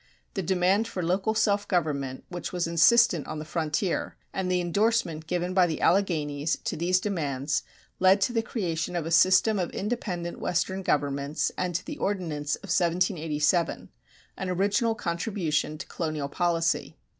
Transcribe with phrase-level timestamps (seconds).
[0.33, 5.27] The demand for local self government, which was insistent on the frontier, and the endorsement
[5.27, 7.61] given by the Alleghanies to these demands
[7.99, 12.55] led to the creation of a system of independent Western governments and to the Ordinance
[12.55, 13.89] of 1787,
[14.37, 16.97] an original contribution to colonial policy.